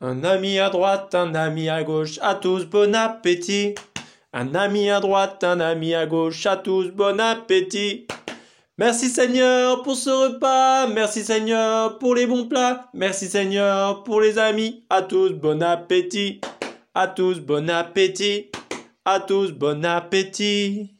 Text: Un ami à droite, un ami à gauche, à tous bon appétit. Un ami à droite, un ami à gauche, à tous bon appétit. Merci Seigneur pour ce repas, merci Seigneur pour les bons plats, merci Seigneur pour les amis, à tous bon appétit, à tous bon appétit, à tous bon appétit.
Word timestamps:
Un 0.00 0.22
ami 0.22 0.60
à 0.60 0.70
droite, 0.70 1.12
un 1.16 1.34
ami 1.34 1.68
à 1.68 1.82
gauche, 1.82 2.20
à 2.22 2.36
tous 2.36 2.66
bon 2.66 2.94
appétit. 2.94 3.74
Un 4.32 4.54
ami 4.54 4.90
à 4.90 5.00
droite, 5.00 5.42
un 5.42 5.58
ami 5.58 5.92
à 5.92 6.06
gauche, 6.06 6.46
à 6.46 6.56
tous 6.56 6.92
bon 6.92 7.18
appétit. 7.18 8.06
Merci 8.78 9.08
Seigneur 9.08 9.82
pour 9.82 9.96
ce 9.96 10.10
repas, 10.10 10.86
merci 10.86 11.24
Seigneur 11.24 11.98
pour 11.98 12.14
les 12.14 12.28
bons 12.28 12.46
plats, 12.46 12.88
merci 12.94 13.26
Seigneur 13.26 14.04
pour 14.04 14.20
les 14.20 14.38
amis, 14.38 14.84
à 14.88 15.02
tous 15.02 15.30
bon 15.32 15.60
appétit, 15.64 16.40
à 16.94 17.08
tous 17.08 17.40
bon 17.40 17.68
appétit, 17.68 18.52
à 19.04 19.18
tous 19.18 19.50
bon 19.50 19.84
appétit. 19.84 20.97